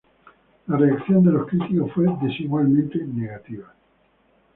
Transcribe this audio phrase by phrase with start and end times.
[0.65, 3.71] La reacción de los críticos fue desigualmente negativa.